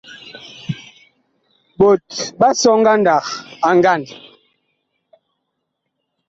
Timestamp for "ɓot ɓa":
1.77-2.49